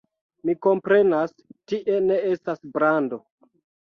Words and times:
Mi 0.49 0.53
komprenas, 0.65 1.35
tie 1.71 1.97
ne 2.05 2.17
estas 2.31 2.63
brando. 2.79 3.21